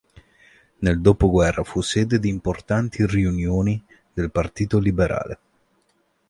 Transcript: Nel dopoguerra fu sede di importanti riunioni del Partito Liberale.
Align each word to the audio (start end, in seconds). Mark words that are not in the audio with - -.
Nel 0.79 0.99
dopoguerra 0.99 1.63
fu 1.63 1.81
sede 1.81 2.17
di 2.17 2.27
importanti 2.27 3.05
riunioni 3.05 3.85
del 4.11 4.31
Partito 4.31 4.79
Liberale. 4.79 5.39